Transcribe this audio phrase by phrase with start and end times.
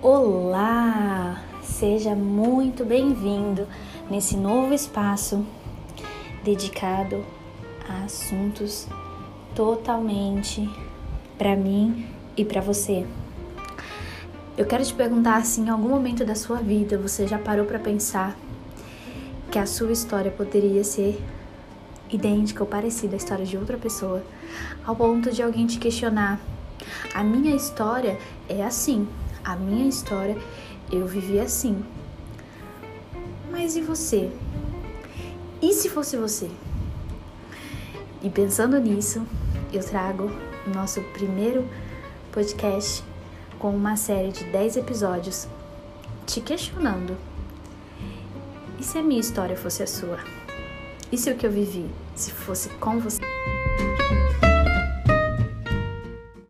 [0.00, 1.42] Olá!
[1.60, 3.66] Seja muito bem-vindo
[4.08, 5.44] nesse novo espaço
[6.44, 7.24] dedicado
[7.88, 8.86] a assuntos
[9.56, 10.70] totalmente
[11.36, 12.06] para mim
[12.36, 13.04] e para você.
[14.56, 17.80] Eu quero te perguntar se em algum momento da sua vida você já parou para
[17.80, 18.36] pensar
[19.50, 21.20] que a sua história poderia ser
[22.08, 24.22] idêntica ou parecida à história de outra pessoa,
[24.86, 26.40] ao ponto de alguém te questionar:
[27.12, 28.16] a minha história
[28.48, 29.08] é assim,
[29.44, 30.36] a minha história
[30.90, 31.84] eu vivi assim.
[33.50, 34.30] Mas e você?
[35.60, 36.50] E se fosse você?
[38.22, 39.24] E pensando nisso,
[39.72, 40.30] eu trago
[40.66, 41.68] o nosso primeiro
[42.32, 43.04] podcast
[43.58, 45.48] com uma série de 10 episódios
[46.26, 47.16] te questionando.
[48.78, 50.18] E se a minha história fosse a sua?
[51.10, 53.20] E se o que eu vivi, se fosse com você?